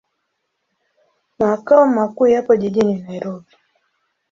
Makao 1.39 1.85
makuu 1.87 2.27
yapo 2.27 2.55
jijini 2.55 2.99
Nairobi. 3.01 3.53